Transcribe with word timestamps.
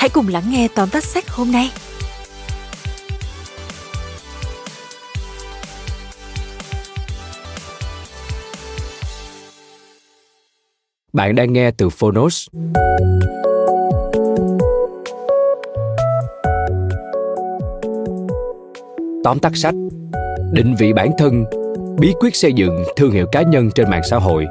hãy 0.00 0.08
cùng 0.08 0.28
lắng 0.28 0.42
nghe 0.48 0.68
tóm 0.74 0.88
tắt 0.88 1.04
sách 1.04 1.28
hôm 1.28 1.52
nay. 1.52 1.70
Bạn 11.12 11.34
đang 11.34 11.52
nghe 11.52 11.70
từ 11.70 11.88
Phonos. 11.88 12.48
Tóm 19.24 19.38
tắt 19.38 19.52
sách 19.54 19.74
Định 20.52 20.74
vị 20.78 20.92
bản 20.92 21.10
thân, 21.18 21.44
Bí 21.98 22.12
quyết 22.20 22.36
xây 22.36 22.52
dựng 22.52 22.84
thương 22.96 23.10
hiệu 23.10 23.26
cá 23.32 23.42
nhân 23.42 23.70
trên 23.74 23.90
mạng 23.90 24.02
xã 24.10 24.16
hội 24.18 24.46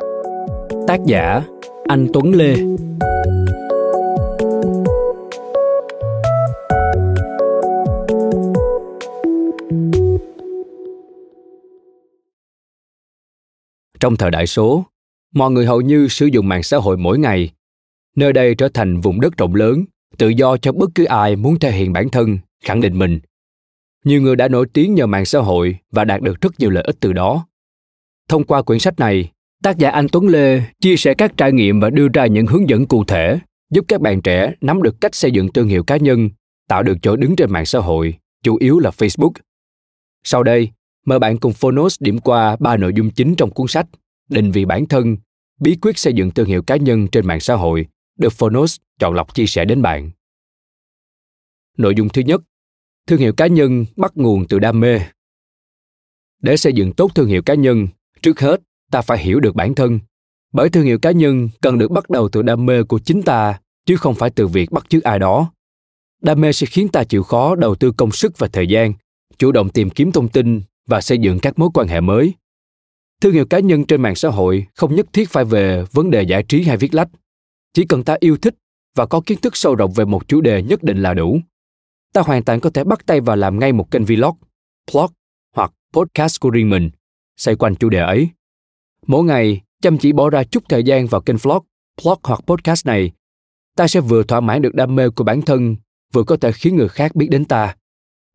Tác 0.88 1.00
giả 1.06 1.42
Anh 1.88 2.08
Tuấn 2.14 2.34
Lê 2.34 2.56
Trong 14.00 14.16
thời 14.16 14.32
đại 14.32 14.48
số, 14.48 14.86
mọi 15.34 15.52
người 15.52 15.66
hầu 15.66 15.82
như 15.82 16.08
sử 16.08 16.26
dụng 16.26 16.48
mạng 16.48 16.64
xã 16.64 16.78
hội 16.78 16.98
mỗi 16.98 17.20
ngày. 17.20 17.52
Nơi 18.16 18.34
đây 18.34 18.56
trở 18.56 18.70
thành 18.70 19.02
vùng 19.02 19.22
đất 19.22 19.38
rộng 19.38 19.56
lớn, 19.56 19.86
tự 20.18 20.30
do 20.30 20.58
cho 20.58 20.72
bất 20.72 20.90
cứ 20.96 21.06
ai 21.06 21.36
muốn 21.36 21.60
thể 21.60 21.72
hiện 21.72 21.94
bản 21.94 22.10
thân, 22.10 22.38
khẳng 22.64 22.82
định 22.82 23.00
mình. 23.00 23.20
Nhiều 24.06 24.22
người 24.22 24.36
đã 24.36 24.48
nổi 24.48 24.66
tiếng 24.74 24.96
nhờ 24.96 25.06
mạng 25.06 25.26
xã 25.26 25.40
hội 25.40 25.78
và 25.92 26.06
đạt 26.06 26.22
được 26.22 26.42
rất 26.42 26.60
nhiều 26.60 26.70
lợi 26.70 26.84
ích 26.84 26.96
từ 27.00 27.14
đó. 27.14 27.48
Thông 28.28 28.44
qua 28.44 28.62
quyển 28.62 28.80
sách 28.80 29.00
này, 29.00 29.32
tác 29.64 29.78
giả 29.78 29.90
Anh 29.90 30.08
Tuấn 30.12 30.28
Lê 30.28 30.62
chia 30.82 30.96
sẻ 30.96 31.14
các 31.14 31.38
trải 31.38 31.52
nghiệm 31.52 31.80
và 31.80 31.90
đưa 31.90 32.08
ra 32.14 32.26
những 32.26 32.48
hướng 32.48 32.70
dẫn 32.70 32.86
cụ 32.86 33.04
thể 33.04 33.40
giúp 33.70 33.86
các 33.88 34.02
bạn 34.02 34.22
trẻ 34.22 34.54
nắm 34.62 34.84
được 34.84 35.02
cách 35.02 35.16
xây 35.16 35.32
dựng 35.32 35.54
thương 35.54 35.68
hiệu 35.68 35.84
cá 35.84 35.98
nhân, 35.98 36.30
tạo 36.68 36.84
được 36.84 36.98
chỗ 37.02 37.16
đứng 37.16 37.36
trên 37.36 37.52
mạng 37.52 37.66
xã 37.66 37.80
hội, 37.80 38.18
chủ 38.44 38.56
yếu 38.56 38.80
là 38.80 38.90
Facebook. 38.90 39.32
Sau 40.24 40.44
đây, 40.44 40.70
mời 41.06 41.20
bạn 41.20 41.38
cùng 41.38 41.54
Phonos 41.54 41.98
điểm 42.00 42.20
qua 42.20 42.56
ba 42.60 42.78
nội 42.78 42.94
dung 42.96 43.12
chính 43.12 43.36
trong 43.36 43.52
cuốn 43.52 43.68
sách 43.68 43.88
định 44.30 44.52
vị 44.52 44.66
bản 44.66 44.86
thân, 44.86 45.18
bí 45.60 45.76
quyết 45.82 45.98
xây 45.98 46.14
dựng 46.14 46.32
thương 46.32 46.48
hiệu 46.48 46.62
cá 46.62 46.76
nhân 46.76 47.08
trên 47.08 47.28
mạng 47.28 47.40
xã 47.40 47.56
hội 47.56 47.86
được 48.18 48.34
Phonos 48.34 48.78
chọn 49.00 49.14
lọc 49.14 49.36
chia 49.36 49.46
sẻ 49.46 49.66
đến 49.66 49.82
bạn. 49.82 50.12
Nội 51.78 51.96
dung 51.96 52.10
thứ 52.10 52.22
nhất, 52.22 52.42
thương 53.08 53.20
hiệu 53.20 53.34
cá 53.34 53.48
nhân 53.48 53.86
bắt 53.96 54.12
nguồn 54.16 54.48
từ 54.48 54.60
đam 54.60 54.80
mê. 54.80 55.00
Để 56.42 56.58
xây 56.58 56.74
dựng 56.74 56.94
tốt 56.94 57.12
thương 57.16 57.28
hiệu 57.28 57.42
cá 57.42 57.54
nhân, 57.54 57.88
trước 58.22 58.40
hết 58.40 58.62
ta 58.92 59.02
phải 59.02 59.18
hiểu 59.18 59.40
được 59.40 59.56
bản 59.56 59.76
thân. 59.76 60.00
Bởi 60.52 60.70
thương 60.70 60.86
hiệu 60.86 61.00
cá 61.00 61.12
nhân 61.12 61.50
cần 61.62 61.78
được 61.78 61.92
bắt 61.92 62.10
đầu 62.10 62.30
từ 62.30 62.42
đam 62.42 62.66
mê 62.66 62.84
của 62.84 63.00
chính 63.00 63.22
ta, 63.22 63.60
chứ 63.86 63.96
không 63.96 64.16
phải 64.16 64.30
từ 64.30 64.48
việc 64.48 64.72
bắt 64.72 64.86
chước 64.90 65.04
ai 65.04 65.20
đó. 65.20 65.52
Đam 66.22 66.42
mê 66.42 66.54
sẽ 66.54 66.68
khiến 66.68 66.88
ta 66.88 67.04
chịu 67.04 67.24
khó 67.24 67.56
đầu 67.56 67.76
tư 67.76 67.92
công 67.92 68.12
sức 68.12 68.38
và 68.38 68.48
thời 68.48 68.68
gian, 68.68 68.94
chủ 69.38 69.52
động 69.52 69.70
tìm 69.70 69.90
kiếm 69.90 70.12
thông 70.12 70.30
tin 70.30 70.62
và 70.90 71.02
xây 71.02 71.18
dựng 71.18 71.40
các 71.40 71.60
mối 71.60 71.70
quan 71.74 71.88
hệ 71.88 72.02
mới. 72.02 72.34
Thương 73.22 73.34
hiệu 73.34 73.46
cá 73.46 73.60
nhân 73.60 73.86
trên 73.86 74.02
mạng 74.02 74.16
xã 74.16 74.30
hội 74.30 74.68
không 74.76 74.96
nhất 74.96 75.06
thiết 75.14 75.30
phải 75.30 75.46
về 75.46 75.84
vấn 75.92 76.12
đề 76.12 76.24
giải 76.24 76.44
trí 76.44 76.64
hay 76.64 76.78
viết 76.78 76.94
lách. 76.94 77.10
Chỉ 77.74 77.86
cần 77.86 78.04
ta 78.04 78.18
yêu 78.20 78.38
thích 78.38 78.56
và 78.96 79.06
có 79.06 79.22
kiến 79.26 79.42
thức 79.42 79.58
sâu 79.58 79.76
rộng 79.76 79.94
về 79.94 80.06
một 80.06 80.28
chủ 80.28 80.42
đề 80.42 80.64
nhất 80.64 80.84
định 80.84 81.02
là 81.02 81.14
đủ, 81.14 81.40
ta 82.14 82.22
hoàn 82.22 82.44
toàn 82.44 82.60
có 82.60 82.70
thể 82.70 82.84
bắt 82.84 83.06
tay 83.06 83.22
vào 83.22 83.36
làm 83.36 83.60
ngay 83.60 83.72
một 83.72 83.92
kênh 83.92 84.06
vlog, 84.06 84.36
blog 84.94 85.12
hoặc 85.56 85.74
podcast 85.94 86.40
của 86.40 86.50
riêng 86.50 86.70
mình, 86.70 86.90
xoay 87.38 87.56
quanh 87.56 87.76
chủ 87.76 87.90
đề 87.90 88.00
ấy. 88.00 88.30
Mỗi 89.08 89.24
ngày, 89.24 89.62
chăm 89.82 89.98
chỉ 89.98 90.12
bỏ 90.12 90.30
ra 90.30 90.44
chút 90.44 90.64
thời 90.70 90.84
gian 90.84 91.08
vào 91.08 91.22
kênh 91.22 91.38
vlog, 91.38 91.66
blog 92.04 92.20
hoặc 92.24 92.40
podcast 92.48 92.86
này, 92.86 93.12
ta 93.76 93.88
sẽ 93.88 94.02
vừa 94.02 94.24
thỏa 94.24 94.40
mãn 94.40 94.62
được 94.62 94.76
đam 94.76 94.96
mê 94.96 95.10
của 95.10 95.24
bản 95.24 95.42
thân, 95.42 95.76
vừa 96.14 96.24
có 96.24 96.38
thể 96.38 96.52
khiến 96.52 96.76
người 96.76 96.88
khác 96.88 97.16
biết 97.16 97.28
đến 97.32 97.46
ta. 97.46 97.76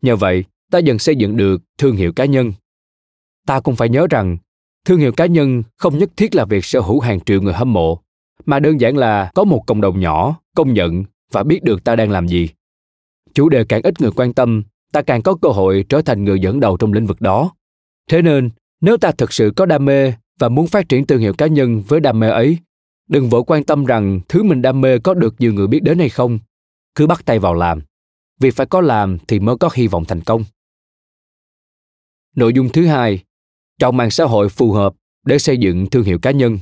Nhờ 0.02 0.16
vậy 0.16 0.44
ta 0.74 0.78
dần 0.78 0.98
xây 0.98 1.16
dựng 1.16 1.36
được 1.36 1.62
thương 1.78 1.96
hiệu 1.96 2.12
cá 2.12 2.24
nhân. 2.24 2.52
Ta 3.46 3.60
cũng 3.60 3.76
phải 3.76 3.88
nhớ 3.88 4.06
rằng, 4.10 4.36
thương 4.84 4.98
hiệu 4.98 5.12
cá 5.12 5.26
nhân 5.26 5.62
không 5.76 5.98
nhất 5.98 6.10
thiết 6.16 6.34
là 6.34 6.44
việc 6.44 6.64
sở 6.64 6.80
hữu 6.80 7.00
hàng 7.00 7.20
triệu 7.20 7.40
người 7.40 7.52
hâm 7.52 7.72
mộ, 7.72 8.00
mà 8.46 8.60
đơn 8.60 8.80
giản 8.80 8.96
là 8.96 9.30
có 9.34 9.44
một 9.44 9.62
cộng 9.66 9.80
đồng 9.80 10.00
nhỏ, 10.00 10.36
công 10.56 10.72
nhận 10.72 11.04
và 11.32 11.42
biết 11.42 11.62
được 11.62 11.84
ta 11.84 11.96
đang 11.96 12.10
làm 12.10 12.28
gì. 12.28 12.48
Chủ 13.34 13.48
đề 13.48 13.64
càng 13.64 13.82
ít 13.82 14.00
người 14.00 14.10
quan 14.16 14.32
tâm, 14.32 14.62
ta 14.92 15.02
càng 15.02 15.22
có 15.22 15.34
cơ 15.42 15.48
hội 15.48 15.84
trở 15.88 16.02
thành 16.02 16.24
người 16.24 16.40
dẫn 16.40 16.60
đầu 16.60 16.76
trong 16.76 16.92
lĩnh 16.92 17.06
vực 17.06 17.20
đó. 17.20 17.52
Thế 18.10 18.22
nên, 18.22 18.50
nếu 18.80 18.96
ta 18.96 19.10
thực 19.18 19.32
sự 19.32 19.52
có 19.56 19.66
đam 19.66 19.84
mê 19.84 20.12
và 20.38 20.48
muốn 20.48 20.66
phát 20.66 20.88
triển 20.88 21.06
thương 21.06 21.20
hiệu 21.20 21.32
cá 21.32 21.46
nhân 21.46 21.82
với 21.88 22.00
đam 22.00 22.20
mê 22.20 22.30
ấy, 22.30 22.58
đừng 23.08 23.28
vội 23.28 23.42
quan 23.46 23.64
tâm 23.64 23.84
rằng 23.84 24.20
thứ 24.28 24.42
mình 24.42 24.62
đam 24.62 24.80
mê 24.80 24.98
có 24.98 25.14
được 25.14 25.34
nhiều 25.38 25.52
người 25.52 25.66
biết 25.66 25.82
đến 25.82 25.98
hay 25.98 26.08
không. 26.08 26.38
Cứ 26.94 27.06
bắt 27.06 27.22
tay 27.24 27.38
vào 27.38 27.54
làm. 27.54 27.80
Vì 28.40 28.50
phải 28.50 28.66
có 28.66 28.80
làm 28.80 29.18
thì 29.28 29.40
mới 29.40 29.56
có 29.56 29.68
hy 29.74 29.86
vọng 29.86 30.04
thành 30.04 30.20
công 30.20 30.44
nội 32.34 32.52
dung 32.52 32.68
thứ 32.68 32.86
hai, 32.86 33.24
chọn 33.78 33.96
mạng 33.96 34.10
xã 34.10 34.24
hội 34.24 34.48
phù 34.48 34.72
hợp 34.72 34.94
để 35.24 35.38
xây 35.38 35.56
dựng 35.56 35.86
thương 35.90 36.04
hiệu 36.04 36.18
cá 36.18 36.30
nhân. 36.30 36.58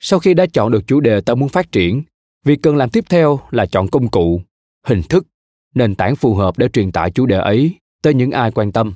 Sau 0.00 0.18
khi 0.18 0.34
đã 0.34 0.46
chọn 0.52 0.70
được 0.70 0.86
chủ 0.86 1.00
đề 1.00 1.20
ta 1.20 1.34
muốn 1.34 1.48
phát 1.48 1.72
triển, 1.72 2.02
việc 2.44 2.58
cần 2.62 2.76
làm 2.76 2.90
tiếp 2.90 3.04
theo 3.08 3.40
là 3.50 3.66
chọn 3.66 3.88
công 3.88 4.08
cụ, 4.08 4.42
hình 4.86 5.02
thức, 5.02 5.26
nền 5.74 5.94
tảng 5.94 6.16
phù 6.16 6.34
hợp 6.34 6.58
để 6.58 6.68
truyền 6.68 6.92
tải 6.92 7.10
chủ 7.10 7.26
đề 7.26 7.38
ấy 7.38 7.74
tới 8.02 8.14
những 8.14 8.30
ai 8.30 8.50
quan 8.50 8.72
tâm. 8.72 8.92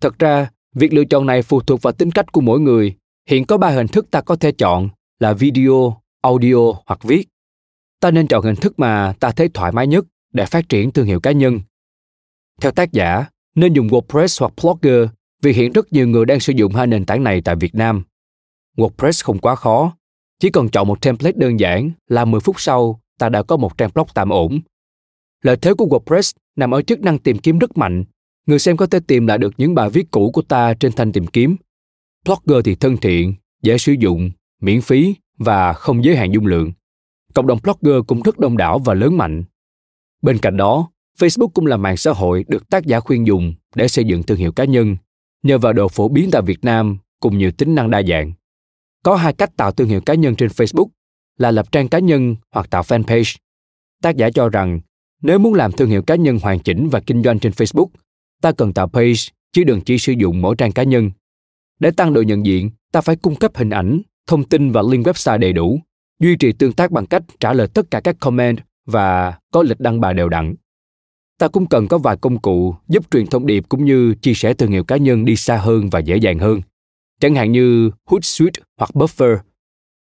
Thật 0.00 0.18
ra, 0.18 0.50
việc 0.74 0.92
lựa 0.92 1.04
chọn 1.04 1.26
này 1.26 1.42
phụ 1.42 1.60
thuộc 1.60 1.82
vào 1.82 1.92
tính 1.92 2.10
cách 2.10 2.32
của 2.32 2.40
mỗi 2.40 2.60
người. 2.60 2.94
Hiện 3.28 3.46
có 3.46 3.58
ba 3.58 3.70
hình 3.70 3.88
thức 3.88 4.10
ta 4.10 4.20
có 4.20 4.36
thể 4.36 4.52
chọn 4.52 4.88
là 5.18 5.32
video, 5.32 6.02
audio 6.22 6.72
hoặc 6.86 7.02
viết. 7.02 7.28
Ta 8.00 8.10
nên 8.10 8.26
chọn 8.26 8.44
hình 8.44 8.56
thức 8.56 8.78
mà 8.78 9.14
ta 9.20 9.30
thấy 9.30 9.48
thoải 9.54 9.72
mái 9.72 9.86
nhất 9.86 10.04
để 10.32 10.46
phát 10.46 10.68
triển 10.68 10.90
thương 10.90 11.06
hiệu 11.06 11.20
cá 11.20 11.32
nhân. 11.32 11.60
Theo 12.60 12.72
tác 12.72 12.92
giả 12.92 13.26
nên 13.54 13.72
dùng 13.72 13.88
wordpress 13.88 14.36
hoặc 14.40 14.52
blogger 14.62 15.08
vì 15.42 15.52
hiện 15.52 15.72
rất 15.72 15.92
nhiều 15.92 16.08
người 16.08 16.24
đang 16.24 16.40
sử 16.40 16.52
dụng 16.52 16.74
hai 16.74 16.86
nền 16.86 17.04
tảng 17.04 17.24
này 17.24 17.40
tại 17.40 17.56
Việt 17.56 17.74
Nam. 17.74 18.02
WordPress 18.76 19.24
không 19.24 19.38
quá 19.38 19.54
khó, 19.54 19.96
chỉ 20.40 20.50
cần 20.50 20.68
chọn 20.68 20.88
một 20.88 21.00
template 21.00 21.36
đơn 21.36 21.60
giản 21.60 21.90
là 22.08 22.24
10 22.24 22.40
phút 22.40 22.60
sau 22.60 23.00
ta 23.18 23.28
đã 23.28 23.42
có 23.42 23.56
một 23.56 23.78
trang 23.78 23.90
blog 23.94 24.06
tạm 24.14 24.30
ổn. 24.30 24.60
Lợi 25.42 25.56
thế 25.56 25.74
của 25.74 25.86
WordPress 25.86 26.32
nằm 26.56 26.74
ở 26.74 26.82
chức 26.82 27.00
năng 27.00 27.18
tìm 27.18 27.38
kiếm 27.38 27.58
rất 27.58 27.78
mạnh. 27.78 28.04
Người 28.46 28.58
xem 28.58 28.76
có 28.76 28.86
thể 28.86 29.00
tìm 29.06 29.26
lại 29.26 29.38
được 29.38 29.54
những 29.56 29.74
bài 29.74 29.90
viết 29.90 30.10
cũ 30.10 30.30
của 30.30 30.42
ta 30.42 30.74
trên 30.74 30.92
thanh 30.92 31.12
tìm 31.12 31.26
kiếm. 31.26 31.56
Blogger 32.24 32.64
thì 32.64 32.74
thân 32.74 32.96
thiện, 32.96 33.34
dễ 33.62 33.78
sử 33.78 33.92
dụng, 33.92 34.30
miễn 34.60 34.80
phí 34.80 35.14
và 35.38 35.72
không 35.72 36.04
giới 36.04 36.16
hạn 36.16 36.32
dung 36.32 36.46
lượng. 36.46 36.72
Cộng 37.34 37.46
đồng 37.46 37.58
blogger 37.62 38.02
cũng 38.06 38.22
rất 38.22 38.38
đông 38.38 38.56
đảo 38.56 38.78
và 38.78 38.94
lớn 38.94 39.16
mạnh. 39.16 39.44
Bên 40.22 40.38
cạnh 40.38 40.56
đó, 40.56 40.90
Facebook 41.18 41.48
cũng 41.48 41.66
là 41.66 41.76
mạng 41.76 41.96
xã 41.96 42.12
hội 42.12 42.44
được 42.48 42.68
tác 42.68 42.86
giả 42.86 43.00
khuyên 43.00 43.26
dùng 43.26 43.54
để 43.74 43.88
xây 43.88 44.04
dựng 44.04 44.22
thương 44.22 44.38
hiệu 44.38 44.52
cá 44.52 44.64
nhân 44.64 44.96
nhờ 45.42 45.58
vào 45.58 45.72
độ 45.72 45.88
phổ 45.88 46.08
biến 46.08 46.28
tại 46.32 46.42
Việt 46.42 46.64
Nam 46.64 46.98
cùng 47.20 47.38
nhiều 47.38 47.50
tính 47.50 47.74
năng 47.74 47.90
đa 47.90 48.02
dạng. 48.02 48.32
Có 49.02 49.16
hai 49.16 49.32
cách 49.32 49.56
tạo 49.56 49.72
thương 49.72 49.88
hiệu 49.88 50.00
cá 50.00 50.14
nhân 50.14 50.36
trên 50.36 50.48
Facebook 50.48 50.88
là 51.38 51.50
lập 51.50 51.72
trang 51.72 51.88
cá 51.88 51.98
nhân 51.98 52.36
hoặc 52.50 52.70
tạo 52.70 52.82
fanpage. 52.82 53.36
Tác 54.02 54.16
giả 54.16 54.30
cho 54.30 54.48
rằng 54.48 54.80
nếu 55.22 55.38
muốn 55.38 55.54
làm 55.54 55.72
thương 55.72 55.90
hiệu 55.90 56.02
cá 56.02 56.14
nhân 56.14 56.38
hoàn 56.42 56.58
chỉnh 56.58 56.88
và 56.88 57.00
kinh 57.00 57.22
doanh 57.22 57.38
trên 57.38 57.52
Facebook, 57.52 57.88
ta 58.42 58.52
cần 58.52 58.72
tạo 58.72 58.88
page 58.88 59.12
chứ 59.52 59.64
đừng 59.64 59.80
chỉ 59.80 59.98
sử 59.98 60.12
dụng 60.12 60.42
mỗi 60.42 60.54
trang 60.58 60.72
cá 60.72 60.82
nhân. 60.82 61.10
Để 61.80 61.90
tăng 61.90 62.12
độ 62.12 62.22
nhận 62.22 62.46
diện, 62.46 62.70
ta 62.92 63.00
phải 63.00 63.16
cung 63.16 63.36
cấp 63.36 63.50
hình 63.54 63.70
ảnh, 63.70 64.00
thông 64.26 64.44
tin 64.44 64.72
và 64.72 64.82
link 64.90 65.06
website 65.06 65.38
đầy 65.38 65.52
đủ, 65.52 65.80
duy 66.20 66.36
trì 66.36 66.52
tương 66.52 66.72
tác 66.72 66.90
bằng 66.90 67.06
cách 67.06 67.22
trả 67.40 67.52
lời 67.52 67.68
tất 67.74 67.90
cả 67.90 68.00
các 68.00 68.16
comment 68.20 68.58
và 68.86 69.38
có 69.50 69.62
lịch 69.62 69.80
đăng 69.80 70.00
bài 70.00 70.14
đều 70.14 70.28
đặn. 70.28 70.54
Ta 71.38 71.48
cũng 71.48 71.66
cần 71.68 71.88
có 71.88 71.98
vài 71.98 72.16
công 72.16 72.38
cụ 72.38 72.74
giúp 72.88 73.10
truyền 73.10 73.26
thông 73.26 73.46
điệp 73.46 73.64
cũng 73.68 73.84
như 73.84 74.14
chia 74.14 74.34
sẻ 74.34 74.54
thương 74.54 74.70
hiệu 74.70 74.84
cá 74.84 74.96
nhân 74.96 75.24
đi 75.24 75.36
xa 75.36 75.56
hơn 75.56 75.90
và 75.90 75.98
dễ 75.98 76.16
dàng 76.16 76.38
hơn. 76.38 76.60
Chẳng 77.20 77.34
hạn 77.34 77.52
như 77.52 77.90
Hootsuite 78.04 78.62
hoặc 78.78 78.90
Buffer. 78.94 79.38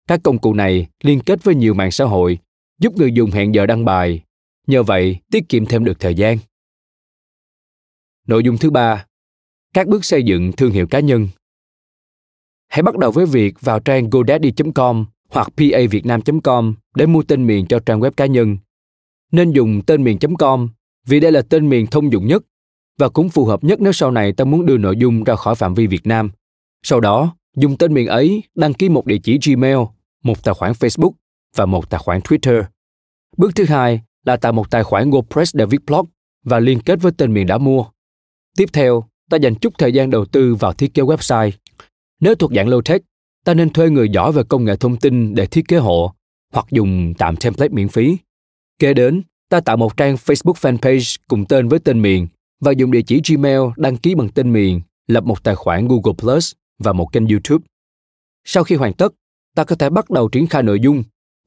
Các 0.09 0.21
công 0.23 0.39
cụ 0.39 0.55
này 0.55 0.87
liên 1.03 1.21
kết 1.21 1.45
với 1.45 1.55
nhiều 1.55 1.75
mạng 1.75 1.91
xã 1.91 2.05
hội, 2.05 2.39
giúp 2.81 2.97
người 2.97 3.13
dùng 3.13 3.31
hẹn 3.31 3.55
giờ 3.55 3.67
đăng 3.67 3.85
bài. 3.85 4.23
Nhờ 4.67 4.83
vậy, 4.83 5.17
tiết 5.31 5.49
kiệm 5.49 5.67
thêm 5.67 5.85
được 5.85 6.01
thời 6.01 6.15
gian. 6.15 6.39
Nội 8.27 8.45
dung 8.45 8.59
thứ 8.59 8.71
ba, 8.71 9.07
các 9.75 9.87
bước 9.87 10.05
xây 10.05 10.23
dựng 10.23 10.53
thương 10.53 10.71
hiệu 10.71 10.87
cá 10.87 11.01
nhân. 11.01 11.29
Hãy 12.69 12.83
bắt 12.83 12.99
đầu 12.99 13.11
với 13.11 13.27
việc 13.27 13.61
vào 13.61 13.81
trang 13.81 14.11
godaddy.com 14.11 15.07
hoặc 15.31 15.49
pavietnam.com 15.57 16.75
để 16.95 17.07
mua 17.07 17.23
tên 17.23 17.47
miền 17.47 17.67
cho 17.67 17.79
trang 17.79 18.01
web 18.01 18.11
cá 18.11 18.27
nhân. 18.27 18.59
Nên 19.33 19.53
dùng 19.53 19.83
tên 19.87 20.05
miền.com 20.05 20.69
vì 21.09 21.21
đây 21.21 21.33
là 21.33 21.43
tên 21.43 21.69
miền 21.69 21.87
thông 21.87 22.13
dụng 22.13 22.27
nhất 22.27 22.43
và 22.99 23.09
cũng 23.09 23.29
phù 23.29 23.45
hợp 23.45 23.65
nhất 23.65 23.81
nếu 23.81 23.93
sau 23.93 24.11
này 24.11 24.33
ta 24.33 24.45
muốn 24.45 24.67
đưa 24.67 24.77
nội 24.77 24.97
dung 24.97 25.25
ra 25.25 25.37
khỏi 25.37 25.55
phạm 25.55 25.75
vi 25.75 25.87
Việt 25.87 26.07
Nam. 26.07 26.31
Sau 26.83 27.01
đó, 27.01 27.37
dùng 27.57 27.77
tên 27.77 27.95
miền 27.95 28.07
ấy 28.07 28.43
đăng 28.55 28.75
ký 28.75 28.89
một 28.89 29.07
địa 29.07 29.19
chỉ 29.23 29.39
Gmail, 29.47 29.79
một 30.25 30.45
tài 30.45 30.55
khoản 30.55 30.73
Facebook 30.73 31.13
và 31.57 31.67
một 31.67 31.91
tài 31.91 31.99
khoản 31.99 32.21
Twitter. 32.21 32.65
Bước 33.37 33.55
thứ 33.55 33.65
hai 33.65 34.01
là 34.25 34.37
tạo 34.37 34.53
một 34.53 34.71
tài 34.71 34.85
khoản 34.85 35.11
WordPress 35.11 35.51
để 35.55 35.67
viết 35.67 35.81
blog 35.87 36.07
và 36.45 36.61
liên 36.61 36.81
kết 36.81 37.03
với 37.03 37.13
tên 37.13 37.35
miền 37.35 37.47
đã 37.47 37.59
mua. 37.59 37.85
Tiếp 38.57 38.67
theo, 38.73 39.05
ta 39.31 39.37
dành 39.37 39.55
chút 39.55 39.73
thời 39.79 39.93
gian 39.93 40.11
đầu 40.11 40.25
tư 40.25 40.55
vào 40.55 40.73
thiết 40.73 40.95
kế 40.95 41.03
website. 41.03 41.51
Nếu 42.21 42.35
thuộc 42.35 42.53
dạng 42.53 42.69
low-tech, 42.69 43.01
ta 43.45 43.55
nên 43.55 43.71
thuê 43.71 43.91
người 43.91 44.09
giỏi 44.09 44.33
về 44.33 44.43
công 44.49 44.65
nghệ 44.65 44.77
thông 44.77 44.97
tin 44.97 45.35
để 45.35 45.47
thiết 45.47 45.69
kế 45.69 45.77
hộ 45.77 46.15
hoặc 46.53 46.67
dùng 46.71 47.15
tạm 47.19 47.37
template 47.37 47.73
miễn 47.73 47.89
phí. 47.89 48.17
Kế 48.79 48.95
đến, 48.95 49.23
ta 49.49 49.61
tạo 49.61 49.77
một 49.77 49.97
trang 49.97 50.15
Facebook 50.15 50.53
fanpage 50.53 51.17
cùng 51.29 51.45
tên 51.47 51.69
với 51.69 51.79
tên 51.79 52.03
miền 52.03 52.27
và 52.61 52.73
dùng 52.73 52.91
địa 52.91 53.03
chỉ 53.03 53.21
Gmail 53.29 53.61
đăng 53.77 53.97
ký 53.97 54.15
bằng 54.15 54.29
tên 54.29 54.53
miền, 54.53 54.81
lập 55.07 55.25
một 55.25 55.43
tài 55.45 55.55
khoản 55.55 55.89
Google 55.89 56.13
Plus 56.19 56.53
và 56.79 56.93
một 56.93 57.13
kênh 57.13 57.27
YouTube. 57.29 57.65
Sau 58.45 58.65
khi 58.65 58.75
hoàn 58.75 58.93
tất, 58.93 59.15
ta 59.55 59.65
có 59.65 59.77
thể 59.77 59.91
bắt 59.91 60.11
đầu 60.11 60.29
triển 60.29 60.47
khai 60.47 60.63
nội 60.63 60.81
dung. 60.81 61.03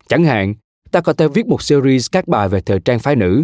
Chẳng 0.07 0.23
hạn, 0.23 0.53
ta 0.91 1.01
có 1.01 1.13
thể 1.13 1.27
viết 1.27 1.47
một 1.47 1.61
series 1.61 2.07
các 2.11 2.27
bài 2.27 2.49
về 2.49 2.61
thời 2.61 2.79
trang 2.79 2.99
phái 2.99 3.15
nữ. 3.15 3.43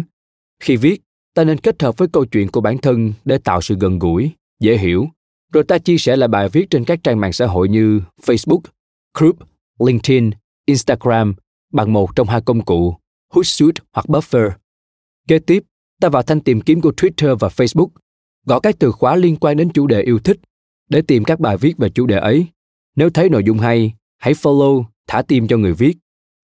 Khi 0.62 0.76
viết, 0.76 1.00
ta 1.34 1.44
nên 1.44 1.58
kết 1.58 1.82
hợp 1.82 1.96
với 1.96 2.08
câu 2.08 2.24
chuyện 2.24 2.48
của 2.48 2.60
bản 2.60 2.78
thân 2.78 3.12
để 3.24 3.38
tạo 3.38 3.60
sự 3.60 3.76
gần 3.80 3.98
gũi, 3.98 4.30
dễ 4.60 4.78
hiểu. 4.78 5.08
Rồi 5.52 5.64
ta 5.64 5.78
chia 5.78 5.98
sẻ 5.98 6.16
lại 6.16 6.28
bài 6.28 6.48
viết 6.48 6.70
trên 6.70 6.84
các 6.84 6.98
trang 7.02 7.20
mạng 7.20 7.32
xã 7.32 7.46
hội 7.46 7.68
như 7.68 8.00
Facebook, 8.22 8.60
Group, 9.18 9.36
LinkedIn, 9.78 10.30
Instagram 10.66 11.34
bằng 11.72 11.92
một 11.92 12.16
trong 12.16 12.28
hai 12.28 12.40
công 12.40 12.64
cụ 12.64 12.96
Hootsuite 13.30 13.82
hoặc 13.92 14.06
Buffer. 14.06 14.50
Kế 15.28 15.38
tiếp, 15.38 15.64
ta 16.00 16.08
vào 16.08 16.22
thanh 16.22 16.40
tìm 16.40 16.60
kiếm 16.60 16.80
của 16.80 16.92
Twitter 16.96 17.36
và 17.36 17.48
Facebook, 17.48 17.88
gõ 18.46 18.60
các 18.60 18.76
từ 18.78 18.92
khóa 18.92 19.16
liên 19.16 19.36
quan 19.36 19.56
đến 19.56 19.70
chủ 19.74 19.86
đề 19.86 20.00
yêu 20.02 20.18
thích 20.18 20.38
để 20.88 21.02
tìm 21.02 21.24
các 21.24 21.40
bài 21.40 21.56
viết 21.56 21.78
về 21.78 21.88
chủ 21.88 22.06
đề 22.06 22.18
ấy. 22.18 22.46
Nếu 22.96 23.10
thấy 23.10 23.28
nội 23.28 23.44
dung 23.44 23.58
hay, 23.58 23.92
hãy 24.18 24.34
follow, 24.34 24.84
thả 25.06 25.22
tim 25.22 25.48
cho 25.48 25.56
người 25.56 25.72
viết. 25.72 25.96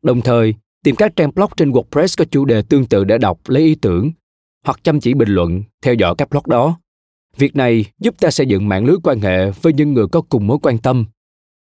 Đồng 0.02 0.20
thời, 0.20 0.54
tìm 0.84 0.96
các 0.96 1.16
trang 1.16 1.34
blog 1.34 1.50
trên 1.56 1.70
WordPress 1.70 2.14
có 2.18 2.24
chủ 2.24 2.44
đề 2.44 2.62
tương 2.62 2.86
tự 2.86 3.04
để 3.04 3.18
đọc 3.18 3.40
lấy 3.46 3.62
ý 3.62 3.74
tưởng 3.74 4.12
hoặc 4.64 4.80
chăm 4.84 5.00
chỉ 5.00 5.14
bình 5.14 5.28
luận, 5.28 5.62
theo 5.82 5.94
dõi 5.94 6.14
các 6.18 6.30
blog 6.30 6.42
đó. 6.46 6.80
Việc 7.36 7.56
này 7.56 7.84
giúp 7.98 8.14
ta 8.20 8.30
xây 8.30 8.46
dựng 8.46 8.68
mạng 8.68 8.84
lưới 8.84 8.96
quan 9.02 9.20
hệ 9.20 9.50
với 9.50 9.72
những 9.72 9.94
người 9.94 10.06
có 10.12 10.20
cùng 10.20 10.46
mối 10.46 10.58
quan 10.62 10.78
tâm. 10.78 11.04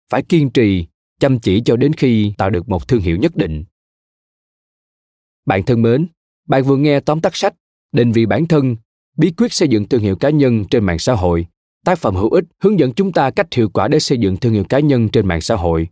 Phải 0.10 0.24
kiên 0.24 0.50
trì, 0.50 0.86
chăm 1.20 1.40
chỉ 1.40 1.62
cho 1.66 1.76
đến 1.76 1.94
khi 1.94 2.34
tạo 2.38 2.50
được 2.50 2.70
một 2.70 2.88
thương 2.88 3.02
hiệu 3.02 3.18
nhất 3.18 3.36
định. 3.36 3.64
Bạn 5.48 5.64
thân 5.64 5.82
mến, 5.82 6.08
bạn 6.48 6.64
vừa 6.64 6.76
nghe 6.76 7.00
tóm 7.00 7.20
tắt 7.20 7.36
sách 7.36 7.54
Định 7.92 8.12
vị 8.12 8.26
bản 8.26 8.48
thân, 8.48 8.76
bí 9.18 9.32
quyết 9.38 9.54
xây 9.54 9.68
dựng 9.68 9.86
thương 9.90 10.02
hiệu 10.02 10.16
cá 10.16 10.30
nhân 10.30 10.66
trên 10.66 10.84
mạng 10.84 11.00
xã 11.00 11.14
hội. 11.14 11.46
Tác 11.86 12.00
phẩm 12.00 12.16
hữu 12.16 12.30
ích 12.30 12.44
hướng 12.64 12.80
dẫn 12.80 12.94
chúng 12.94 13.12
ta 13.12 13.30
cách 13.30 13.54
hiệu 13.54 13.70
quả 13.70 13.88
để 13.88 14.00
xây 14.00 14.18
dựng 14.18 14.38
thương 14.38 14.54
hiệu 14.54 14.64
cá 14.64 14.80
nhân 14.80 15.10
trên 15.10 15.28
mạng 15.28 15.42
xã 15.42 15.56
hội. 15.56 15.88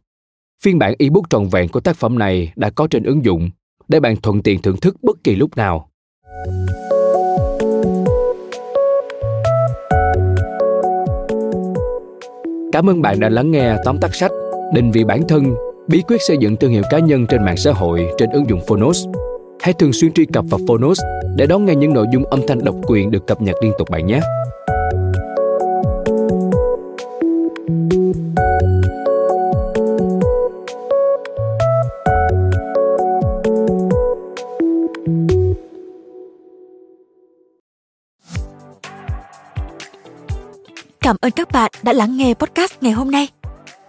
Phiên 0.63 0.79
bản 0.79 0.93
ebook 0.99 1.29
trọn 1.29 1.47
vẹn 1.47 1.69
của 1.69 1.79
tác 1.79 1.95
phẩm 1.95 2.19
này 2.19 2.53
đã 2.55 2.69
có 2.69 2.87
trên 2.87 3.03
ứng 3.03 3.25
dụng 3.25 3.49
để 3.87 3.99
bạn 3.99 4.15
thuận 4.15 4.43
tiện 4.43 4.61
thưởng 4.61 4.77
thức 4.77 4.95
bất 5.01 5.23
kỳ 5.23 5.35
lúc 5.35 5.57
nào. 5.57 5.89
Cảm 12.71 12.89
ơn 12.89 13.01
bạn 13.01 13.19
đã 13.19 13.29
lắng 13.29 13.51
nghe 13.51 13.75
tóm 13.85 13.99
tắt 13.99 14.15
sách 14.15 14.31
Định 14.73 14.91
vị 14.91 15.03
bản 15.03 15.27
thân, 15.27 15.55
bí 15.87 16.01
quyết 16.07 16.21
xây 16.27 16.37
dựng 16.39 16.55
thương 16.55 16.71
hiệu 16.71 16.83
cá 16.89 16.99
nhân 16.99 17.27
trên 17.27 17.45
mạng 17.45 17.57
xã 17.57 17.71
hội 17.71 18.07
trên 18.17 18.29
ứng 18.29 18.49
dụng 18.49 18.61
Phonos. 18.67 19.05
Hãy 19.65 19.73
thường 19.73 19.93
xuyên 19.93 20.13
truy 20.13 20.25
cập 20.25 20.45
vào 20.49 20.59
Phonos 20.67 20.99
để 21.35 21.45
đón 21.45 21.65
nghe 21.65 21.75
những 21.75 21.93
nội 21.93 22.05
dung 22.13 22.25
âm 22.25 22.39
thanh 22.47 22.63
độc 22.63 22.75
quyền 22.87 23.11
được 23.11 23.27
cập 23.27 23.41
nhật 23.41 23.55
liên 23.61 23.71
tục 23.77 23.89
bạn 23.89 24.07
nhé. 24.07 24.19
Cảm 41.01 41.15
ơn 41.21 41.31
các 41.31 41.51
bạn 41.51 41.71
đã 41.83 41.93
lắng 41.93 42.17
nghe 42.17 42.33
podcast 42.33 42.73
ngày 42.81 42.91
hôm 42.91 43.11
nay. 43.11 43.27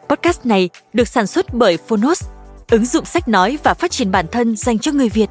Podcast 0.08 0.46
này 0.46 0.70
được 0.92 1.08
sản 1.08 1.26
xuất 1.26 1.54
bởi 1.54 1.76
Phonos, 1.76 2.24
ứng 2.70 2.84
dụng 2.84 3.04
sách 3.04 3.28
nói 3.28 3.58
và 3.62 3.74
phát 3.74 3.90
triển 3.90 4.10
bản 4.10 4.26
thân 4.32 4.56
dành 4.56 4.78
cho 4.78 4.92
người 4.92 5.08
Việt. 5.08 5.30